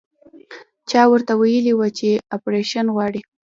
[0.89, 3.21] چا ورته ويلي وو چې اپرېشن غواړي.